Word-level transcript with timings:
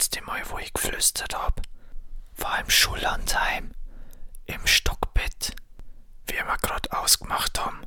Letzte 0.00 0.22
Mal, 0.22 0.40
wo 0.48 0.56
ich 0.56 0.72
geflüstert 0.72 1.34
hab, 1.34 1.60
war 2.38 2.58
im 2.58 2.70
Schullandheim, 2.70 3.74
im 4.46 4.66
Stockbett, 4.66 5.54
wie 6.26 6.36
wir 6.36 6.56
gerade 6.56 6.90
ausgemacht 6.90 7.60
haben, 7.60 7.82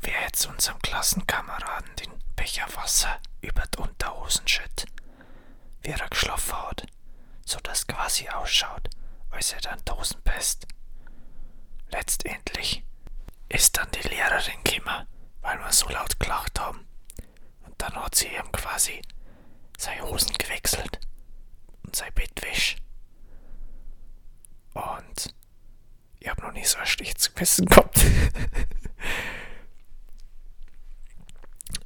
wer 0.00 0.20
jetzt 0.20 0.46
unserem 0.46 0.78
Klassenkameraden 0.80 1.96
den 1.96 2.12
Becher 2.36 2.68
Wasser 2.76 3.18
über 3.40 3.64
die 3.66 3.78
Unterhosen 3.78 4.46
schütt, 4.46 4.86
wie 5.80 5.90
er 5.90 6.08
geschlafen 6.08 6.56
hat, 6.56 6.86
so 7.44 7.58
dass 7.58 7.88
quasi 7.88 8.28
ausschaut, 8.28 8.88
als 9.30 9.52
er 9.54 9.60
dann 9.60 9.84
Dosenpest. 9.84 10.68
Letztendlich 11.88 12.84
ist 13.48 13.76
dann 13.76 13.90
die 13.90 14.06
Lehrerin 14.06 14.62
gekommen, 14.62 15.08
weil 15.40 15.58
wir 15.58 15.72
so 15.72 15.88
laut 15.88 16.20
gelacht 16.20 16.60
haben. 16.60 16.86
Und 17.62 17.74
dann 17.78 17.96
hat 17.96 18.14
sie 18.14 18.28
ihm 18.28 18.52
quasi 18.52 19.02
seine 19.76 20.02
Hosen 20.02 20.32
gewechselt 20.34 21.00
und 21.94 21.98
sein 21.98 22.12
Bettwäsch. 22.14 22.76
Und 24.72 25.34
ich 26.18 26.28
hab 26.28 26.42
noch 26.42 26.50
nie 26.52 26.64
so 26.64 26.76
ein 26.78 26.86
schlechtes 26.86 27.32
Gewissen 27.32 27.66
gehabt. 27.66 27.98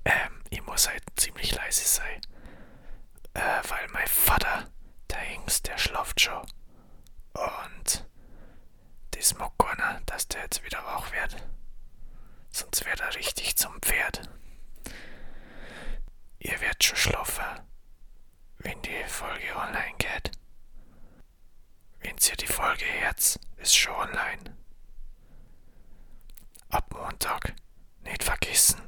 ähm, 0.06 0.42
ich 0.48 0.64
muss 0.64 0.88
halt 0.88 1.02
ziemlich 1.16 1.54
leise 1.54 1.84
sein. 1.84 2.22
Äh, 3.34 3.60
weil 3.68 3.86
mein 3.88 4.06
Vater, 4.06 4.70
der 5.10 5.18
Hengst, 5.18 5.66
der 5.66 5.76
schlaft 5.76 6.22
schon. 6.22 6.46
Und 7.34 8.08
das 9.10 9.36
mag 9.36 9.52
keiner, 9.58 10.00
dass 10.06 10.26
der 10.28 10.40
jetzt 10.40 10.64
wieder 10.64 10.82
wach 10.84 11.12
wird. 11.12 11.36
Sonst 12.50 12.86
wird 12.86 13.00
er 13.00 13.14
richtig 13.14 13.56
zum 13.58 13.78
Pferd. 13.82 14.22
Ihr 16.38 16.58
werdet 16.62 16.82
schon 16.82 16.96
schlafen, 16.96 17.44
wenn 18.58 18.77
die 18.88 19.04
Folge 19.08 19.54
online 19.54 19.94
geht. 19.98 20.30
Wenn 22.00 22.16
ihr 22.16 22.36
die 22.36 22.46
Folge 22.46 22.86
jetzt 23.02 23.38
ist 23.56 23.76
schon 23.76 23.94
online. 23.94 24.56
Ab 26.70 26.86
Montag 26.92 27.54
nicht 28.02 28.24
vergessen. 28.24 28.80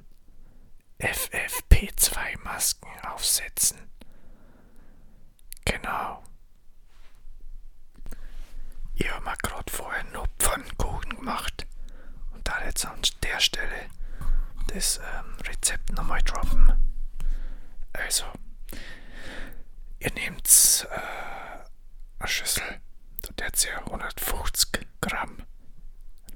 FFP2-Masken 0.98 2.88
aufsetzen. 3.06 3.90
Genau. 5.64 6.22
Ich 8.94 9.10
habe 9.10 9.24
mir 9.24 9.36
gerade 9.42 9.72
vorher 9.72 10.04
nur 10.04 10.26
Pfannkuchen 10.38 11.16
gemacht 11.16 11.66
und 12.32 12.46
da 12.46 12.64
jetzt 12.64 12.84
an 12.86 13.00
der 13.22 13.40
Stelle 13.40 13.88
das 14.68 14.98
ähm, 14.98 15.36
Rezept 15.46 15.92
nochmal 15.92 16.22
droppen. 16.22 16.72
Also, 17.92 18.24
nehmt 20.14 20.86
äh, 20.90 20.98
eine 22.18 22.28
Schüssel, 22.28 22.80
da 23.22 23.28
tut 23.28 23.64
ihr 23.64 23.78
150 23.78 24.86
Gramm 25.00 25.44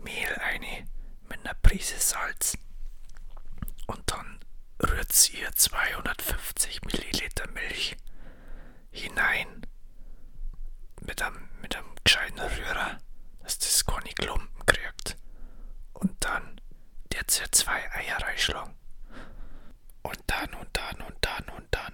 Mehl 0.02 0.34
eine 0.40 0.86
mit 1.28 1.40
einer 1.44 1.54
Prise 1.54 1.98
Salz 1.98 2.56
und 3.86 4.10
dann 4.10 4.40
rührt 4.82 5.30
ihr 5.34 5.52
250 5.52 6.82
Milliliter 6.84 7.48
Milch 7.52 7.96
hinein 8.90 9.66
mit 11.00 11.22
einem, 11.22 11.48
mit 11.60 11.76
einem 11.76 11.94
gescheiten 12.02 12.38
Rührer, 12.40 12.98
dass 13.42 13.58
das 13.58 13.84
keine 13.84 14.10
Klumpen 14.14 14.66
kriegt. 14.66 15.16
Und 15.92 16.12
dann 16.24 16.60
jetzt 17.12 17.40
ihr 17.40 17.50
zwei 17.52 17.90
Eier 17.92 18.18
reinschlagen. 18.22 18.74
Und 20.02 20.18
dann 20.26 20.52
und 20.54 20.68
dann 20.72 21.00
und 21.00 21.16
dann 21.20 21.48
und 21.56 21.66
dann. 21.70 21.92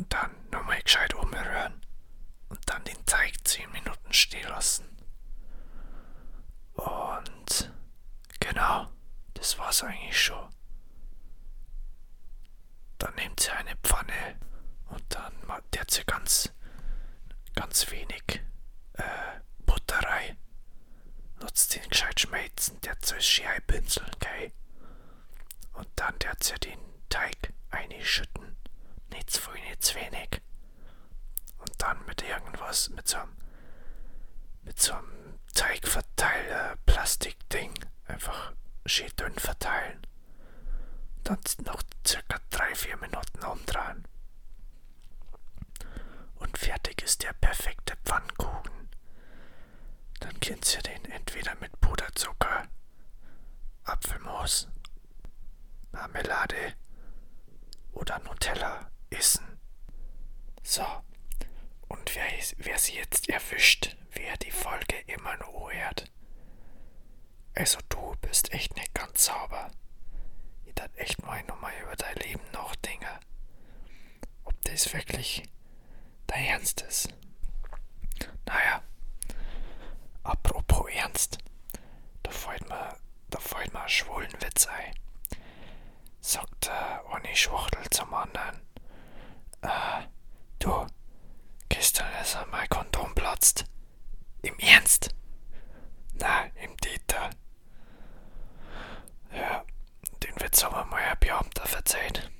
Und 0.00 0.10
dann 0.14 0.30
nochmal 0.50 0.80
gescheit 0.80 1.12
umrühren. 1.12 1.84
Und 2.48 2.58
dann 2.64 2.82
den 2.84 3.04
Teig 3.04 3.46
10 3.46 3.70
Minuten 3.70 4.10
stehen 4.14 4.48
lassen. 4.48 4.88
Und 6.72 7.70
genau, 8.40 8.88
das 9.34 9.58
war's 9.58 9.82
eigentlich 9.84 10.18
schon. 10.18 10.48
Dann 12.96 13.14
nehmt 13.16 13.46
ihr 13.46 13.54
eine 13.58 13.76
Pfanne 13.76 14.40
und 14.88 15.02
dann 15.10 15.34
macht 15.46 15.64
ihr 15.76 16.04
ganz, 16.04 16.50
ganz 17.54 17.90
wenig 17.90 18.40
äh, 18.94 19.02
Butter 19.66 19.98
rein. 19.98 20.38
Nutzt 21.42 21.74
den 21.74 21.86
gescheit 21.90 22.18
schmelzen, 22.18 22.80
der 22.80 22.96
soll 23.04 23.20
schön 23.20 23.44
pinseln, 23.66 24.10
gell? 24.18 24.50
Und 25.74 25.88
dann 25.96 26.18
der 26.20 26.50
ihr 26.50 26.58
den 26.58 26.80
Teig 27.10 27.52
einschütten. 27.68 28.29
Nicht 29.30 29.42
zu 29.44 29.50
viel, 29.52 29.62
nicht 29.62 29.84
zu 29.84 29.94
wenig. 29.94 30.42
Und 31.58 31.70
dann 31.78 32.04
mit 32.06 32.20
irgendwas, 32.22 32.88
mit 32.90 33.06
so 33.06 33.18
einem, 33.18 33.36
mit 34.62 34.80
so 34.80 34.92
einem 34.92 35.38
Teigverteiler, 35.54 36.74
Plastikding, 36.84 37.72
einfach 38.08 38.52
schön 38.86 39.10
dünn 39.20 39.38
verteilen. 39.38 40.04
Dann 41.22 41.38
noch 41.64 41.80
circa 42.04 42.38
3-4 42.50 42.96
Minuten 42.96 43.44
umdrehen. 43.44 44.04
Und 46.34 46.58
fertig 46.58 47.00
ist 47.02 47.22
der 47.22 47.32
perfekte 47.34 47.96
Pfannkuchen. 48.04 48.88
Dann 50.18 50.40
könnt 50.40 50.74
ihr 50.74 50.82
den 50.82 51.04
entweder 51.04 51.54
mit 51.60 51.80
Puderzucker, 51.80 52.66
Apfelmus, 53.84 54.66
Marmelade 55.92 56.74
oder 57.92 58.18
Nutella. 58.18 58.89
So, 60.70 60.86
und 61.88 62.14
wer, 62.14 62.26
wer 62.58 62.78
sie 62.78 62.94
jetzt 62.94 63.28
erwischt, 63.28 63.96
wer 64.12 64.36
die 64.36 64.52
Folge 64.52 65.00
immer 65.08 65.36
nur 65.38 65.72
hört. 65.72 66.04
Also 67.56 67.78
du 67.88 68.14
bist 68.20 68.52
echt 68.52 68.76
nicht 68.76 68.94
ganz 68.94 69.24
sauber. 69.24 69.72
Ich 70.64 70.74
darf 70.74 70.90
echt 70.96 71.20
mal 71.24 71.42
nochmal 71.44 71.72
über 71.82 71.96
dein 71.96 72.14
Leben 72.18 72.42
nachdenken. 72.52 73.18
Ob 74.44 74.54
das 74.62 74.92
wirklich 74.94 75.42
dein 76.28 76.44
Ernst 76.44 76.82
ist. 76.82 77.08
Naja, 78.46 78.82
apropos 80.22 80.88
Ernst, 80.92 81.38
da 82.22 82.30
fällt 82.30 82.68
mir, 82.68 82.96
da 83.28 83.40
fällt 83.40 83.72
mir 83.72 83.82
ein 83.82 83.88
schwulen 83.88 84.32
Witz 84.40 84.66
ein. 84.68 84.94
Sagt 86.20 86.66
der 86.66 87.02
eine 87.10 87.34
Schwuchtel 87.34 87.88
zum 87.90 88.14
anderen. 88.14 88.60
Äh, 89.62 90.06
du, 90.58 90.86
gestern 91.68 92.06
ist 92.20 92.36
mein 92.50 92.68
Kondom 92.68 93.14
platzt. 93.14 93.64
Im 94.42 94.58
Ernst? 94.58 95.14
Na, 96.14 96.44
im 96.62 96.76
Dieter. 96.78 97.30
Ja, 99.32 99.64
den 100.22 100.40
Witz 100.40 100.62
haben 100.64 100.74
wir 100.74 100.84
mal 100.86 101.02
ein 101.02 101.18
Beamter 101.18 101.66
verzeiht. 101.66 102.30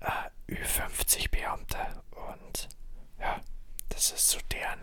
Äh, 0.00 0.52
Ü50 0.52 1.30
Beamter. 1.30 2.02
Und 2.10 2.68
ja, 3.18 3.40
so 4.16 4.38
deren, 4.52 4.80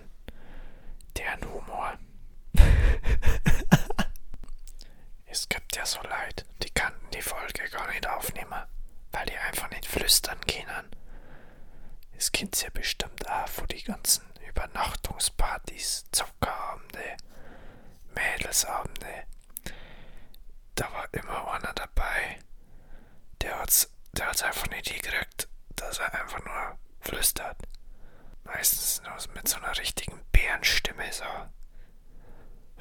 deren 1.18 1.44
Humor. 1.52 1.98
es 5.26 5.50
gibt 5.50 5.76
ja 5.76 5.86
so 5.86 6.02
Leid, 6.04 6.46
die 6.64 6.70
kannten 6.70 7.10
die 7.12 7.22
Folge 7.22 7.70
gar 7.70 7.88
nicht 7.92 8.08
aufnehmen, 8.08 8.64
weil 9.12 9.26
die 9.26 9.38
einfach 9.38 9.70
nicht 9.72 9.86
flüstern 9.86 10.40
können. 10.42 10.92
Es 12.18 12.32
kennt 12.32 12.62
ja 12.62 12.70
bestimmt 12.74 13.30
auch 13.30 13.48
von 13.48 13.68
die 13.68 13.84
ganzen 13.84 14.26
Übernachtungspartys, 14.48 16.06
Zuckerabende, 16.12 17.18
Mädelsabende. 18.16 19.26
Da 20.76 20.92
war 20.94 21.08
immer 21.14 21.52
einer 21.54 21.74
dabei, 21.74 22.40
der 23.42 23.60
hat's, 23.60 23.90
der 24.14 24.28
hat's 24.28 24.44
einfach 24.44 24.68
nicht 24.70 24.90
hingekriegt, 24.90 25.50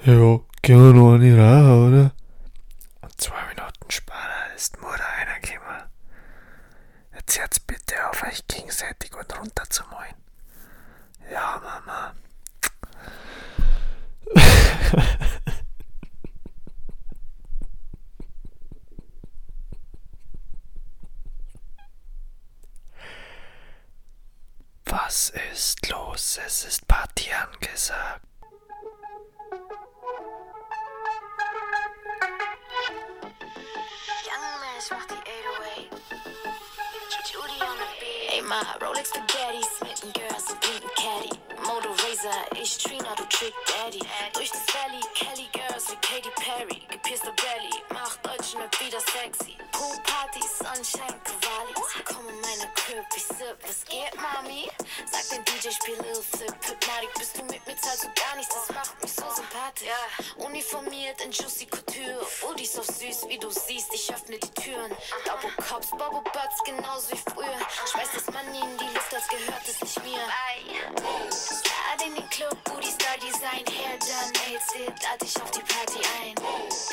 Ja, 0.07 0.39
gehen 0.61 0.83
wir 0.83 0.93
noch 0.93 1.15
an 1.15 1.23
die 1.23 1.33
Reihe, 1.33 1.87
oder? 1.87 2.13
Und 3.01 3.19
zwei 3.21 3.43
Minuten 3.49 3.91
später 3.91 4.55
ist 4.55 4.79
Mutter 4.83 5.03
reingekommen. 5.03 5.83
Jetzt 7.15 7.41
hört's 7.41 7.59
bitte 7.61 7.95
auf, 8.11 8.23
euch 8.23 8.47
gegenseitig 8.47 9.15
und 9.17 9.39
runter 9.39 9.65
zu 9.71 9.83
malen. 9.85 10.15
Ja, 11.33 11.59
Mama. 11.65 12.13
Was 24.85 25.31
ist 25.53 25.89
los? 25.89 26.39
Es 26.45 26.65
ist 26.65 26.87
Party 26.87 27.31
angesagt. 27.33 28.21
My 38.49 38.63
Rolex 38.81 39.09
Spaghetti, 39.09 39.63
smitten 39.79 40.13
girls 40.13 40.51
und 40.51 40.61
blinden 40.61 40.91
Caddy. 40.97 41.31
Motor 41.65 41.97
Razor, 42.05 42.45
ich 42.61 42.77
Trina, 42.77 43.15
du 43.17 43.25
Trick 43.25 43.55
Daddy. 43.67 44.01
Durch 44.35 44.51
das 44.51 44.63
Valley, 44.75 45.01
Kelly 45.15 45.49
Girls 45.53 45.91
wie 45.91 45.97
Katy 45.97 46.31
Perry. 46.37 46.83
Gepierster 46.91 47.33
Belly, 47.33 47.73
macht 47.91 48.21
Deutschen 48.27 48.61
wieder 48.81 49.01
sexy. 49.01 49.57
Pool 49.73 49.97
Party, 50.05 50.41
Sunshine, 50.59 51.19
Cavalli. 51.25 51.75
Komm 52.05 52.29
in 52.29 52.41
meiner 52.41 52.69
Crib, 52.75 53.05
ich 53.17 53.25
sip, 53.25 53.57
was 53.67 53.85
geht, 53.87 54.15
Mami? 54.21 54.69
Sag 55.11 55.29
den 55.31 55.45
DJ, 55.45 55.71
spiel 55.71 55.97
Lil 56.03 56.23
Flip, 56.23 56.55
Hypnotic, 56.69 57.15
bist 57.19 57.39
du 57.39 57.45
mit 57.45 57.67
mir, 57.67 57.77
zahlst 57.79 58.05
du 58.05 58.09
gar 58.13 58.37
nichts, 58.37 58.55
das 58.55 58.77
macht 58.77 59.03
mich 59.03 59.13
so 59.13 59.25
sympathisch. 59.35 59.89
Uniformiert 60.37 61.21
in 61.25 61.33
Juicy 61.33 61.67
Couture, 61.67 62.27
Udis 62.51 62.79
auf 62.79 62.87
süß, 62.87 63.29
wie 63.29 63.39
du 63.39 63.49
siehst, 63.51 63.93
Double 65.25 65.51
Cops, 65.57 65.91
Bubble 65.91 66.23
Butts, 66.33 66.63
genauso 66.65 67.11
wie 67.13 67.23
früher. 67.33 67.59
Schmeiß 67.91 68.09
das 68.15 68.27
Money 68.27 68.61
in 68.61 68.79
die 68.79 68.95
Luft, 68.95 69.15
als 69.15 69.29
gehört 69.29 69.63
es 69.69 69.81
nicht 69.81 70.03
mir. 70.05 70.21
Slide 71.31 72.05
in 72.07 72.15
den 72.15 72.31
Club, 72.31 72.57
Booty 72.65 72.91
Star 72.91 73.17
Design, 73.19 73.65
Hair 73.67 73.99
done, 73.99 74.33
Nails 74.33 74.75
it, 74.75 75.03
lad 75.03 75.21
dich 75.21 75.37
auf 75.43 75.51
die 75.51 75.61
Party 75.61 76.01
ein. 76.21 76.35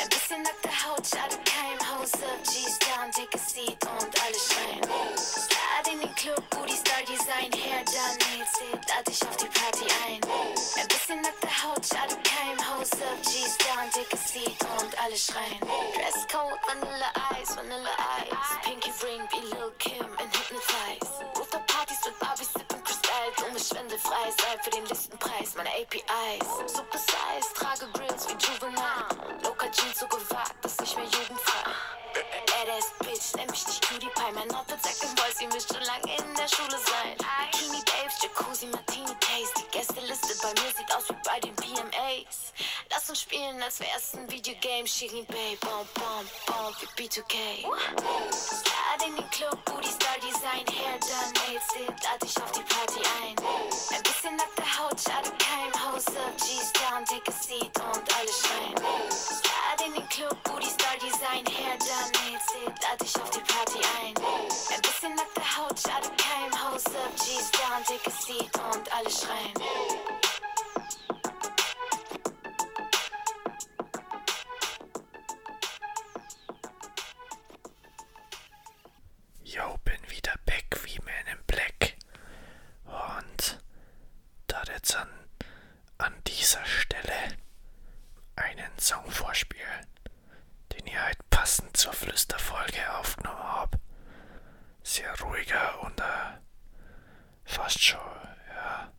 Ein 0.02 0.10
bisschen 0.10 0.42
nackte 0.44 0.70
Haut, 0.70 1.06
schade 1.06 1.38
kein 1.46 1.78
Hose 1.90 2.18
up, 2.26 2.44
G's 2.44 2.78
down, 2.80 3.12
take 3.12 3.36
a 3.36 3.40
seat 3.40 3.78
und 3.86 4.24
alle 4.24 4.40
schreien. 4.40 4.84
Slide 5.18 5.92
in 5.92 6.00
den 6.02 6.16
Club, 6.16 6.44
Booty 6.50 6.76
Star 6.76 7.02
Design, 7.04 7.52
Hair 7.52 7.84
done, 7.86 8.18
Nails 8.26 8.62
it, 8.74 8.80
lad 8.90 9.08
dich 9.08 9.22
auf 9.28 9.38
die 9.38 9.48
Party 9.48 9.86
ein. 10.08 10.21
Ein 10.82 10.88
bisschen 10.88 11.22
nackte 11.22 11.48
Haut, 11.62 11.86
schade 11.86 12.18
kein 12.24 12.58
Hose 12.58 12.98
up, 13.06 13.22
G's 13.22 13.56
down, 13.62 13.86
a 13.86 14.18
seat 14.18 14.58
und 14.82 14.98
alle 14.98 15.16
schreien. 15.16 15.62
Dresscode, 15.94 16.58
Vanilla 16.66 17.14
Ice, 17.40 17.56
Vanilla 17.56 17.94
Ice, 18.26 18.58
Pinky 18.64 18.90
Ring 19.06 19.22
wie 19.30 19.46
Lil 19.46 19.72
Kim 19.78 20.10
in 20.18 20.26
Hypnotize. 20.26 21.22
Rooftop-Partys 21.38 22.00
mit 22.06 22.18
Barbies, 22.18 22.52
sippen 22.54 22.84
Kristall, 22.84 23.30
dumme 23.38 23.60
schwindelfrei, 23.60 24.32
sei 24.42 24.58
für 24.64 24.72
den 24.72 24.86
Listenpreis, 24.88 25.54
meine 25.56 25.70
APIs. 25.70 26.74
Super 26.74 26.98
Size, 26.98 27.54
trage 27.54 27.86
Grills 27.94 28.28
wie 28.28 28.38
Juvenile. 28.42 29.06
Local 29.44 29.70
Jeans 29.70 30.00
so 30.00 30.08
gewagt, 30.08 30.56
dass 30.64 30.80
ich 30.82 30.96
mehr 30.96 31.06
jugendfrei. 31.06 31.72
Badass 32.48 32.92
Bitch, 33.00 33.36
nenn 33.36 33.50
mich 33.52 33.68
nicht 33.68 33.88
Cutie 33.88 34.10
Pie. 34.10 34.34
Mein 34.34 34.50
Outfit 34.56 34.82
sagt 34.82 35.04
dem 35.04 35.14
Boys, 35.16 35.40
ihr 35.42 35.48
müsst 35.48 35.70
schon 35.72 35.84
lange 35.84 36.10
in 36.18 36.36
der 36.36 36.48
Schule 36.48 36.78
sein. 36.90 37.16
Bikini 37.18 37.82
Babes, 37.86 38.22
Jacuzzi, 38.22 38.66
Martini 38.68 39.01
Lass 43.12 43.24
spielen, 43.24 43.62
als 43.62 43.82
wär's 43.82 44.14
ein 44.14 44.32
Videogame. 44.32 44.88
Shirin 44.88 45.26
Bay, 45.26 45.58
bom, 45.60 45.86
bom, 45.96 46.24
bom, 46.48 46.74
wie 46.80 47.04
B2K. 47.04 47.60
Slide 48.32 49.04
in 49.06 49.16
den 49.18 49.30
Club, 49.32 49.60
Booty 49.66 49.90
Star 49.90 50.16
Design, 50.24 50.64
Hair 50.72 50.98
done, 51.04 51.34
Nails 51.44 51.68
it, 51.76 51.92
lad 52.06 52.24
dich 52.24 52.38
auf 52.42 52.52
die 52.54 52.64
Party 52.64 53.02
ein. 53.20 53.36
Ein 53.92 54.04
bisschen 54.04 54.38
nackte 54.38 54.64
Haut, 54.64 54.96
schade 54.96 55.30
kein 55.44 55.72
Hose 55.76 56.08
up, 56.24 56.38
G's 56.38 56.72
down, 56.72 57.04
take 57.04 57.28
a 57.28 57.34
seat 57.34 57.76
und 57.84 58.08
alle 58.16 58.32
schreien. 58.32 58.80
Slide 59.12 59.84
in 59.88 59.94
den 59.94 60.08
Club, 60.08 60.38
Booty 60.44 60.70
Star 60.70 60.96
Design, 60.96 61.44
Hair 61.52 61.78
done, 61.84 62.12
Nails 62.16 62.48
it, 62.64 62.72
lad 62.80 63.02
dich 63.02 63.16
auf 63.20 63.30
die 63.32 63.44
Party 63.44 63.80
ein. 64.00 64.16
Ein 64.74 64.82
bisschen 64.82 65.16
nackte 65.16 65.44
Haut, 65.58 65.78
schade 65.78 66.08
kein 66.16 66.48
Hose 66.56 66.88
up, 66.96 67.12
G's 67.18 67.52
down, 67.60 67.84
take 67.84 68.08
a 68.08 68.12
seat 68.24 68.56
und 68.72 68.88
alle 68.96 69.12
schreien. 69.12 69.91
Song 88.82 89.12
vorspielen, 89.12 89.86
den 90.74 90.88
ich 90.88 90.98
halt 90.98 91.30
passend 91.30 91.78
zur 91.78 91.94
Flüsterfolge 91.94 92.92
aufgenommen 92.98 93.44
habe. 93.44 93.80
Sehr 94.82 95.14
ruhiger 95.22 95.80
und 95.84 96.00
äh, 96.00 96.40
fast 97.46 97.80
schon, 97.80 98.00
ja, 98.56 98.92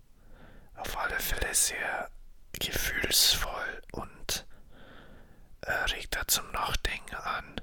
auf 0.77 0.97
alle 0.97 1.19
Fälle 1.19 1.53
sehr 1.53 2.09
gefühlsvoll 2.53 3.83
und 3.91 4.47
äh, 5.63 5.73
regt 5.73 6.15
da 6.15 6.29
zum 6.29 6.49
Nachdenken 6.53 7.17
an. 7.17 7.61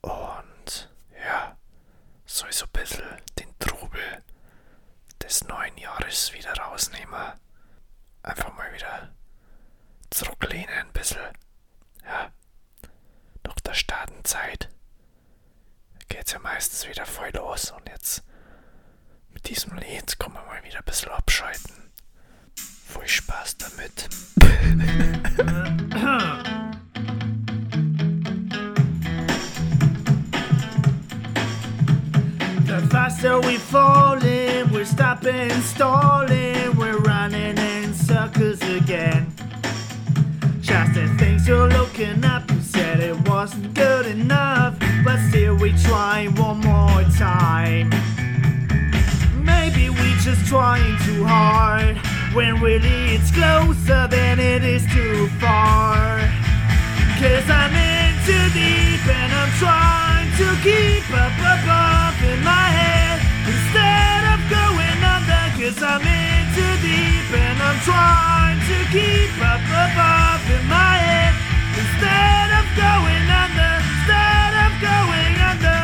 Und 0.00 0.90
ja, 1.24 1.56
soll 2.26 2.52
so 2.52 2.64
ein 2.64 2.72
bisschen 2.72 3.22
den 3.38 3.56
Trubel 3.60 4.24
des 5.22 5.44
neuen 5.44 5.78
Jahres 5.78 6.32
wieder 6.32 6.52
rausnehmen. 6.54 7.38
Einfach 8.24 8.52
mal 8.54 8.72
wieder 8.72 9.14
zurücklehnen 10.12 10.68
ein 10.68 10.92
bisschen. 10.92 11.20
Ja, 12.04 12.30
nach 13.44 13.60
der 13.60 13.74
Startenzeit 13.74 14.68
geht's 16.08 16.32
ja 16.32 16.38
meistens 16.38 16.86
wieder 16.88 17.06
voll 17.06 17.30
los 17.34 17.70
und 17.70 17.88
jetzt 17.88 18.22
mit 19.30 19.48
diesem 19.48 19.76
Lied 19.78 20.18
kann 20.18 20.32
man 20.32 20.44
mal 20.46 20.62
wieder 20.64 20.78
ein 20.78 20.84
bisschen 20.84 21.10
abschalten. 21.10 21.90
Viel 22.54 23.08
Spaß 23.08 23.56
damit. 23.58 24.08
The 32.66 32.80
faster 32.88 33.40
we 33.40 33.58
falling, 33.58 34.70
we're 34.70 34.84
stopping, 34.84 35.50
stalling, 35.62 36.76
we're 36.76 36.98
running 36.98 37.58
in 37.58 37.94
circles 37.94 38.60
again. 38.62 39.26
Just 40.82 40.96
as 40.96 41.10
things 41.16 41.46
you're 41.46 41.68
looking 41.68 42.24
up, 42.24 42.50
you 42.50 42.60
said 42.60 42.98
it 42.98 43.16
wasn't 43.28 43.72
good 43.72 44.04
enough, 44.04 44.76
but 45.04 45.16
still 45.28 45.54
we 45.54 45.70
try 45.78 46.26
one 46.34 46.58
more 46.58 47.04
time. 47.16 47.88
Maybe 49.44 49.90
we 49.90 50.08
just 50.26 50.44
trying 50.46 50.98
too 51.06 51.22
hard, 51.24 51.98
when 52.34 52.60
really 52.60 53.14
it's 53.14 53.30
closer 53.30 54.08
than 54.08 54.40
it 54.40 54.64
is 54.64 54.82
too 54.92 55.28
far. 55.38 56.18
Cause 57.22 57.46
I'm 57.46 57.74
in 57.78 58.18
too 58.26 58.46
deep 58.50 59.06
and 59.06 59.30
I'm 59.38 59.52
trying 59.62 60.30
to 60.34 60.46
keep 60.66 61.06
up 61.14 61.36
above 61.38 62.18
in 62.26 62.42
my 62.42 62.66
head 62.74 63.22
instead 63.46 64.22
of 64.34 64.40
going 64.50 64.98
under. 65.14 65.44
Cause 65.62 65.78
I'm 65.78 66.02
in 66.02 66.42
too 66.58 66.74
deep 66.82 67.30
and 67.38 67.62
I'm 67.62 67.78
trying 67.86 68.58
to 68.58 68.78
keep 68.90 69.30
up 69.46 69.62
above 69.62 70.21
in 70.62 70.68
my 70.68 70.96
head 70.96 71.34
instead 71.82 72.48
of 72.58 72.64
going 72.76 73.26
under. 73.42 73.72
Instead 73.82 74.52
of 74.64 74.70
going 74.88 75.36
under. 75.50 75.80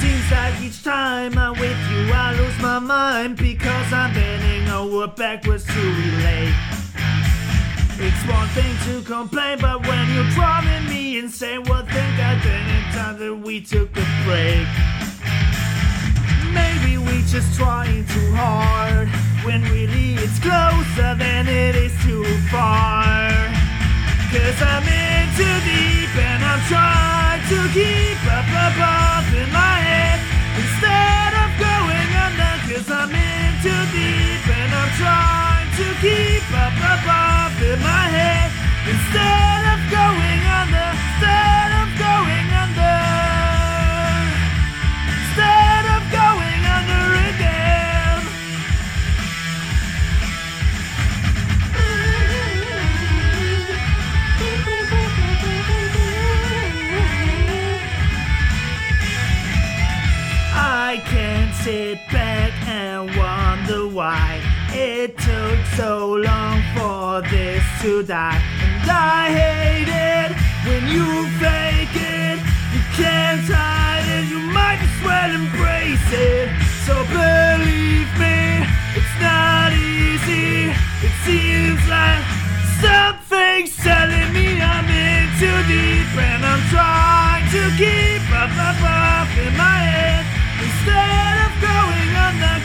Seems 0.00 0.28
like 0.30 0.54
each 0.62 0.82
time 0.82 1.38
I'm 1.38 1.52
with 1.58 1.80
you, 1.90 2.12
I 2.12 2.34
lose 2.38 2.58
my 2.60 2.78
mind 2.78 3.36
because 3.36 3.92
I'm 3.92 4.14
bending 4.14 4.68
over 4.68 5.08
backwards 5.08 5.64
to 5.64 5.80
relate. 5.80 6.54
It's 8.00 8.22
one 8.28 8.48
thing 8.50 8.74
to 8.86 9.02
complain, 9.02 9.58
but 9.60 9.84
when 9.86 10.14
you're 10.14 10.30
driving 10.30 10.86
me 10.88 11.18
insane, 11.18 11.64
well, 11.64 11.84
think 11.84 12.20
I 12.20 12.38
did 12.40 12.68
in 12.76 12.82
time 12.92 13.18
that 13.18 13.34
we 13.34 13.60
took 13.60 13.90
a 13.96 14.06
break. 14.24 14.97
Maybe 16.54 16.98
we 16.98 17.22
just 17.22 17.54
trying 17.58 18.04
too 18.06 18.32
hard 18.34 19.08
when 19.44 19.62
really 19.72 20.14
it's 20.16 20.38
closer 20.38 21.14
than 21.14 21.48
it 21.48 21.74
is 21.76 21.92
too 22.04 22.24
far. 22.50 23.30
Cause 24.32 24.58
I'm 24.60 24.84
in 24.84 25.24
too 25.40 25.56
deep 25.64 26.12
and 26.16 26.40
I'm 26.44 26.62
trying 26.68 27.40
to 27.52 27.58
keep 27.72 28.20
up 28.28 28.48
above 28.48 29.26
in 29.32 29.48
my 29.52 29.76
head 29.88 30.18
instead 30.60 31.32
of 31.42 31.48
going 31.56 32.10
under. 32.26 32.54
Cause 32.68 32.88
I'm 32.92 33.12
in 33.12 33.50
too 33.64 33.82
deep 33.92 34.44
and 34.48 34.70
I'm 34.72 34.92
trying 35.00 35.68
to 35.80 35.86
keep 36.04 36.44
up 36.64 36.76
above 36.76 37.56
in 37.62 37.78
my 37.80 38.04
head 38.12 38.48
instead 38.84 39.62
of 39.72 39.78
going 39.88 40.42
under. 40.60 40.88
Instead 40.92 41.68
of 41.72 41.77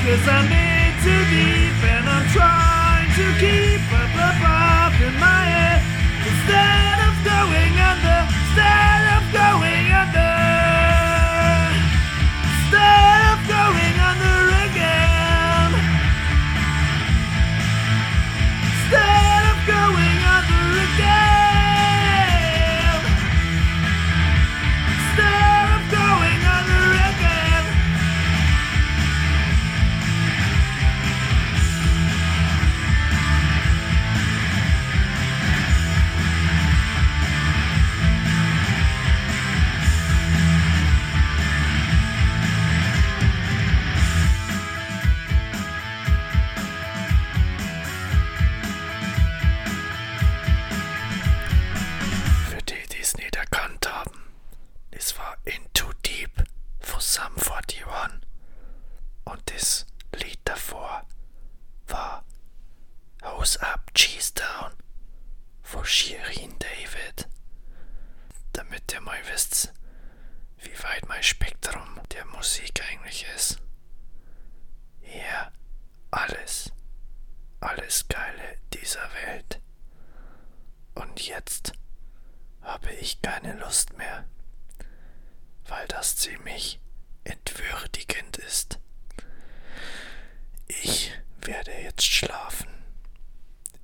Cause 0.03 0.27
I'm 0.27 0.51
in 0.51 0.91
too 1.01 1.23
deep 1.31 1.79
and 1.87 2.09
I'm 2.09 2.27
trying 2.35 3.09
to 3.15 3.39
keep 3.39 3.72
jetzt 81.27 81.73
habe 82.61 82.91
ich 82.93 83.21
keine 83.21 83.53
Lust 83.53 83.93
mehr, 83.97 84.25
weil 85.65 85.87
das 85.87 86.15
ziemlich 86.15 86.79
entwürdigend 87.23 88.37
ist. 88.37 88.79
Ich 90.67 91.11
werde 91.41 91.71
jetzt 91.71 92.03
schlafen. 92.05 92.67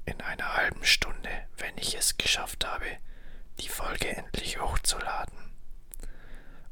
In 0.06 0.22
einer 0.22 0.56
halben 0.56 0.84
Stunde, 0.86 1.30
wenn 1.58 1.78
ich 1.78 1.96
es 1.96 2.18
geschafft 2.18 2.66
habe, 2.66 2.86
die 3.60 3.70
Folge 3.70 4.10
endlich 4.16 4.60
hochzuladen. 4.60 5.38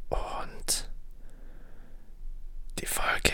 Und 0.09 0.89
die 2.79 2.86
Folge 2.86 3.33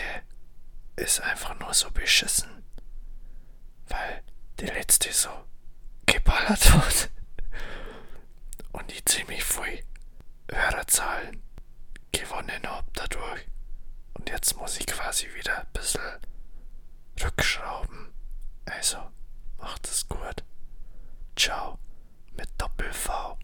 ist 0.96 1.20
einfach 1.20 1.58
nur 1.58 1.72
so 1.74 1.90
beschissen, 1.90 2.64
weil 3.88 4.22
die 4.60 4.66
letzte 4.66 5.12
so 5.12 5.30
geballert 6.06 6.72
wird 6.72 7.10
und 8.74 8.90
die 8.90 9.04
ziemlich 9.04 9.44
viel 9.44 9.84
Hörerzahlen 10.50 11.42
gewonnen 12.12 12.62
habe 12.66 12.86
dadurch. 12.92 13.46
Und 14.14 14.28
jetzt 14.28 14.56
muss 14.56 14.78
ich 14.78 14.86
quasi 14.86 15.32
wieder 15.34 15.60
ein 15.60 15.66
bisschen 15.72 16.00
rückschrauben. 17.22 18.12
Also, 18.66 18.98
macht 19.58 19.86
es 19.86 20.08
gut. 20.08 20.44
Ciao 21.36 21.78
mit 22.36 22.48
Doppel-V. 22.58 23.38